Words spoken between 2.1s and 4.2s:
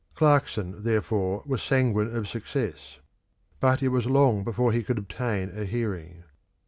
of success; but it was